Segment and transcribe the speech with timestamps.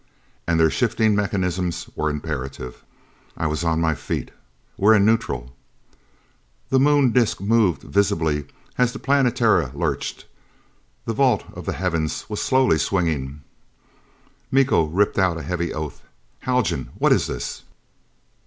[0.47, 2.83] And their shifting mechanisms were imperative!
[3.37, 4.31] I was on my feet.
[4.75, 5.55] "We're in neutral!"
[6.71, 8.45] The Moon disc moved visibly
[8.79, 10.25] as the Planetara lurched.
[11.05, 13.41] The vault of the heavens was slowly swinging.
[14.49, 16.01] Miko ripped out a heavy oath.
[16.39, 16.89] "Haljan!
[16.97, 17.61] What is this?"